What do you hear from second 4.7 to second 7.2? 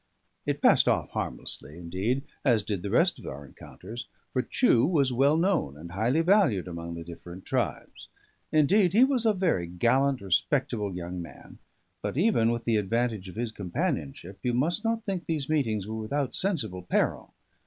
was well known and highly valued among the